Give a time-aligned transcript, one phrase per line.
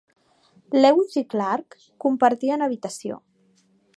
[0.77, 3.21] Lewis i Clark compartien habitació.